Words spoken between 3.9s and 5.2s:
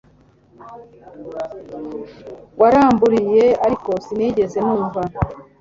sinigeze numva